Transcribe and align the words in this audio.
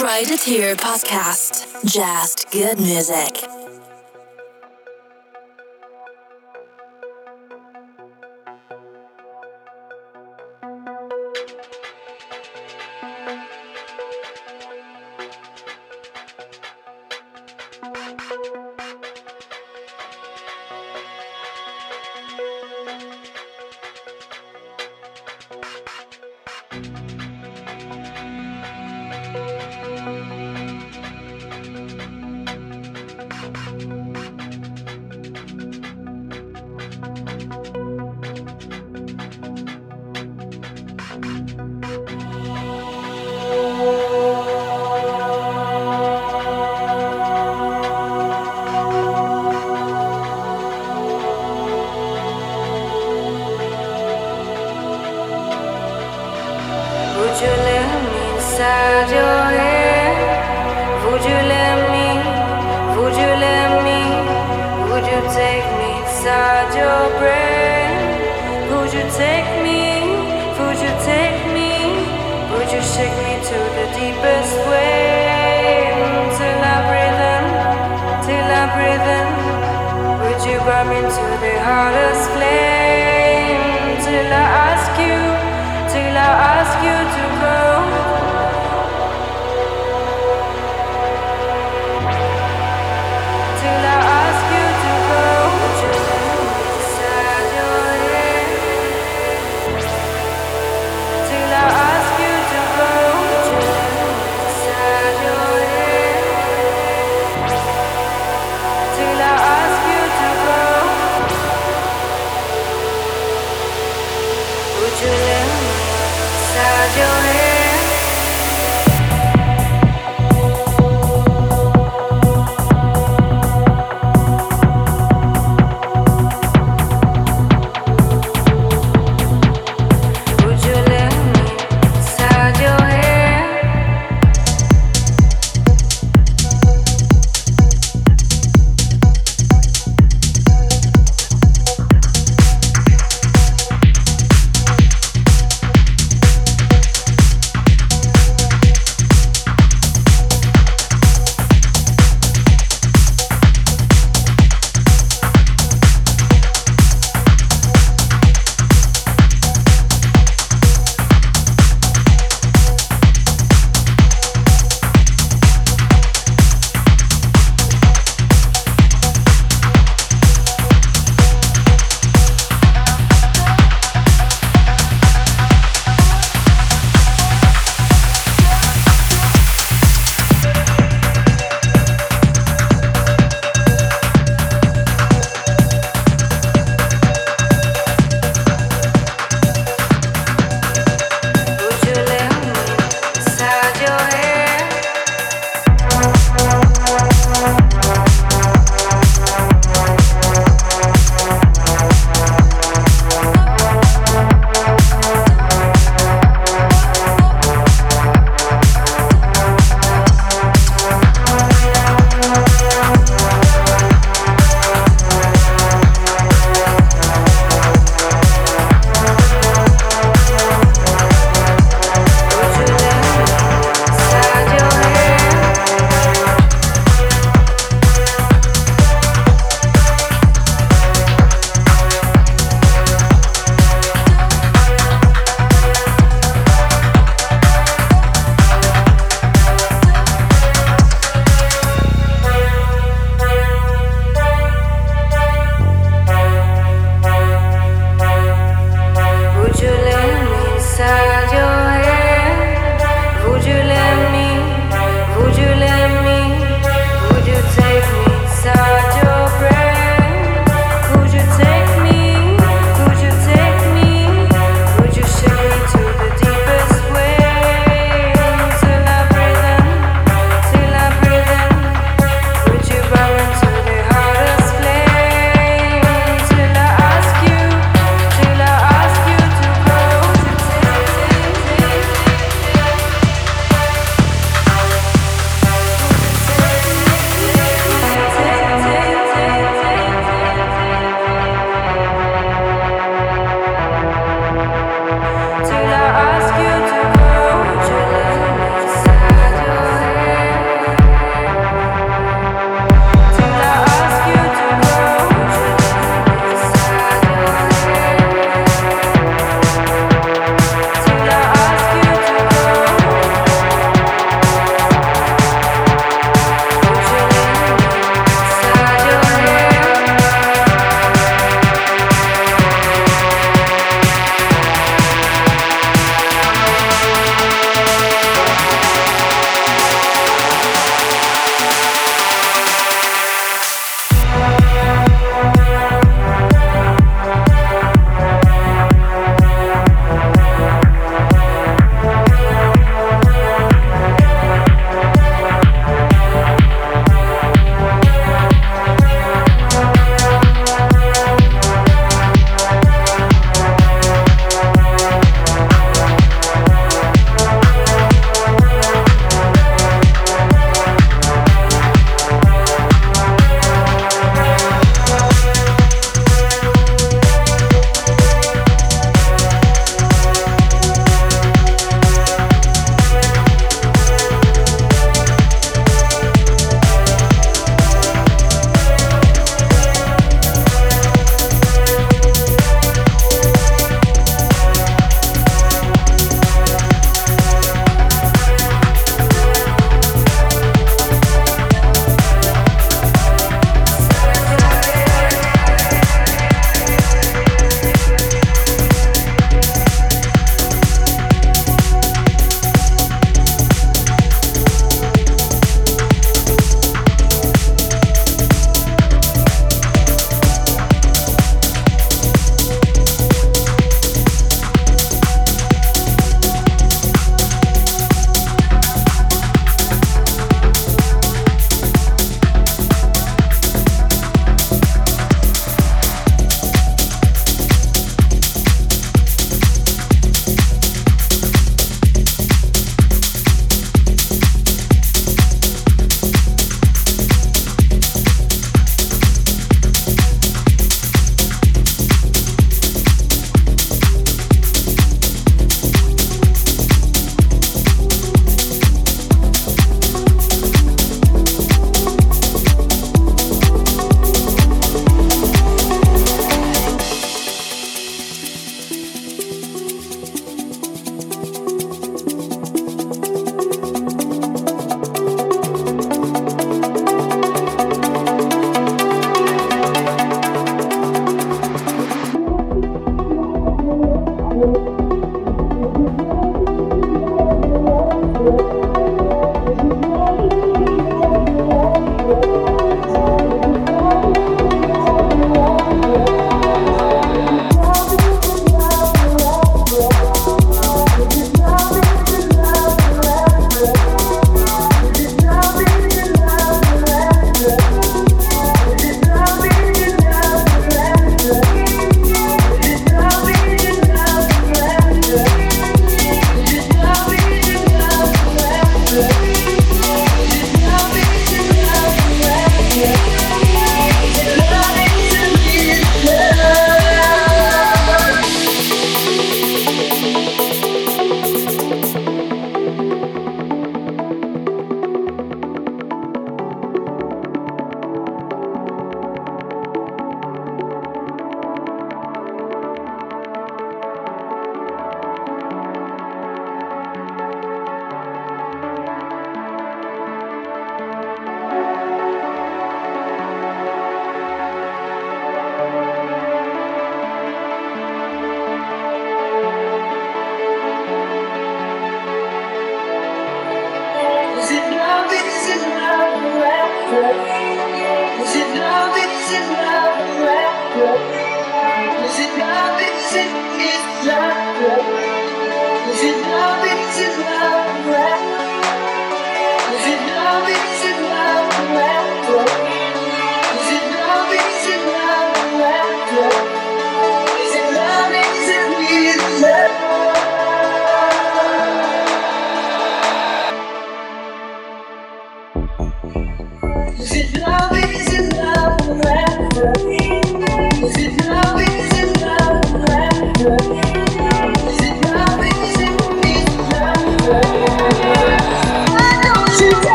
Privateer 0.00 0.76
podcast. 0.76 1.84
Just 1.84 2.50
good 2.50 2.78
music. 2.78 3.59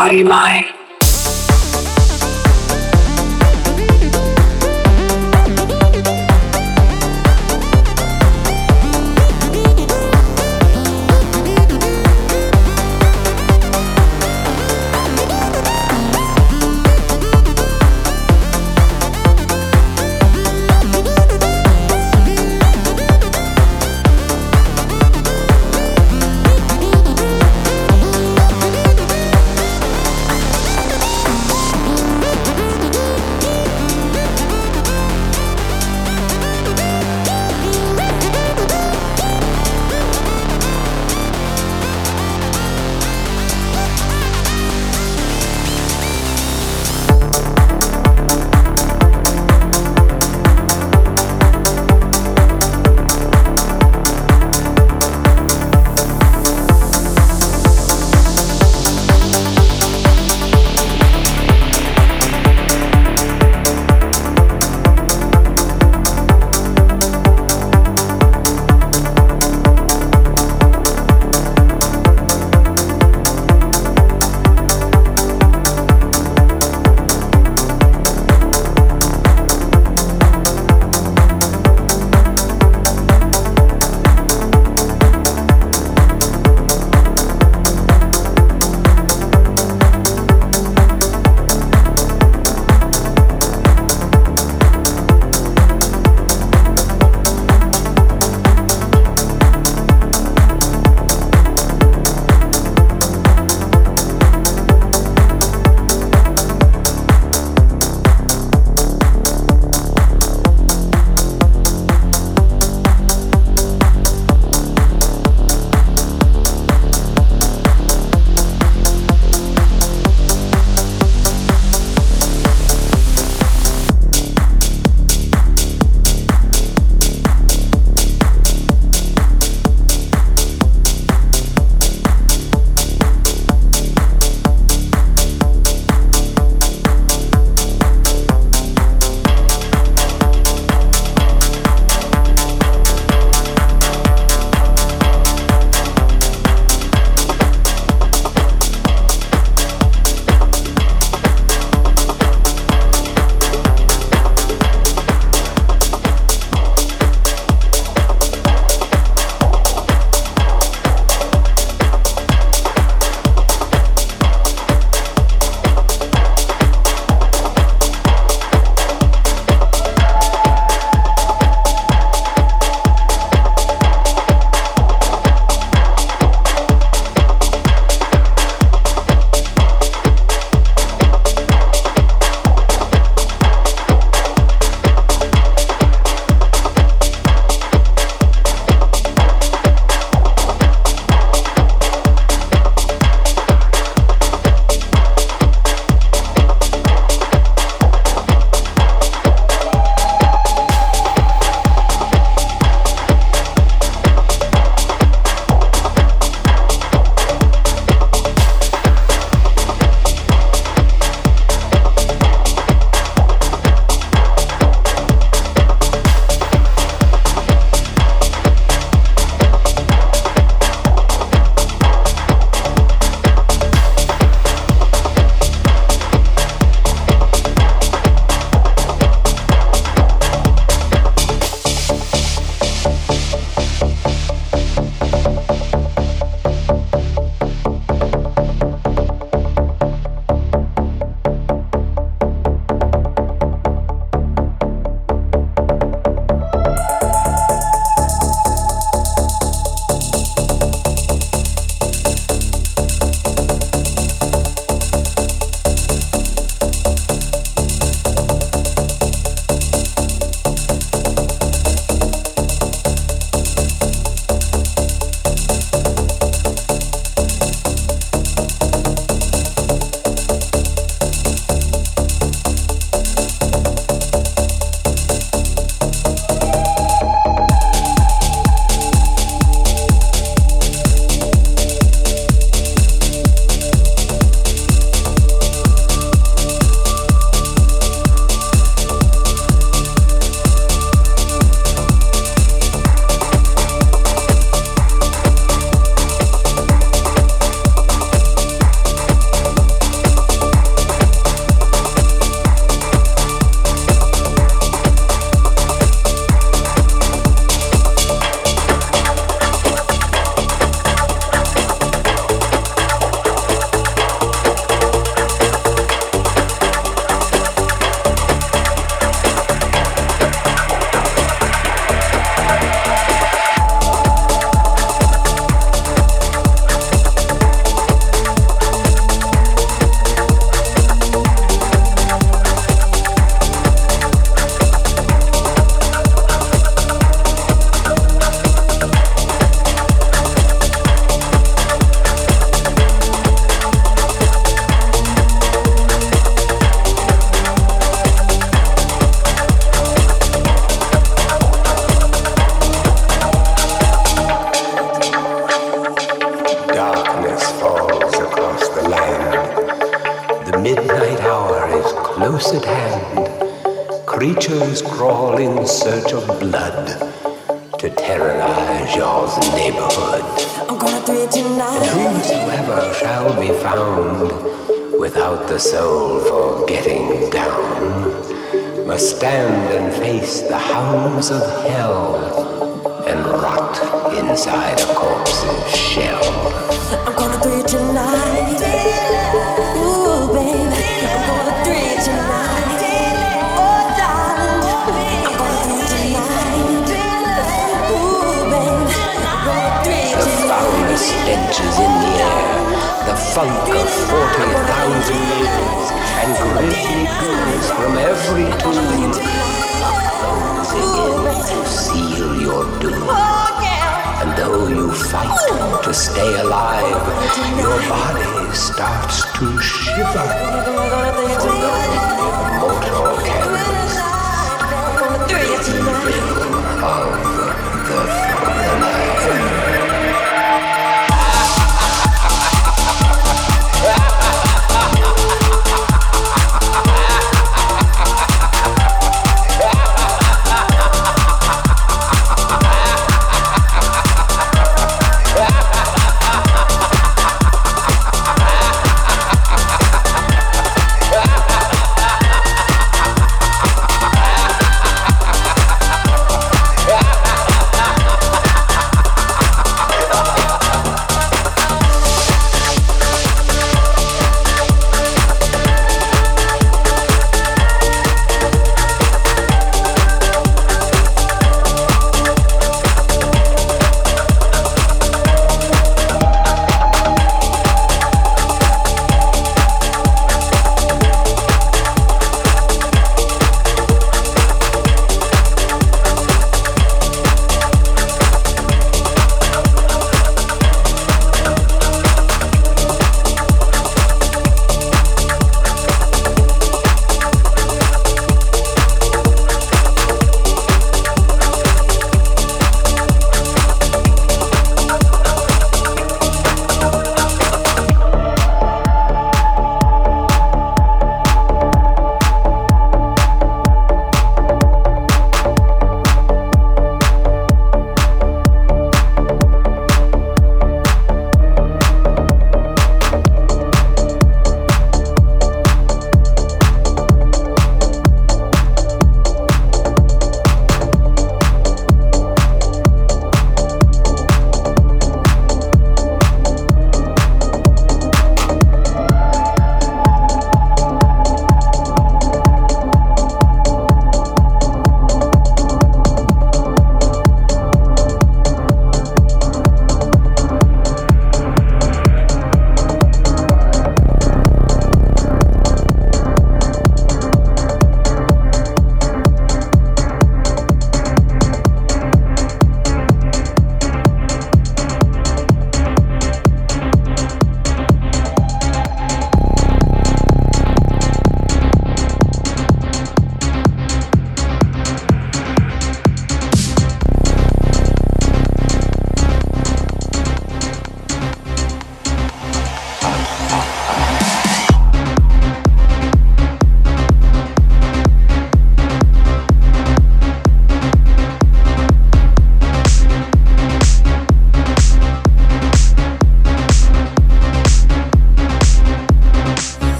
Body 0.00 0.24
mine? 0.24 0.69